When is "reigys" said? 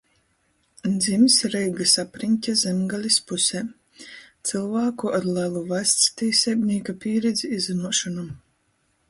1.55-1.91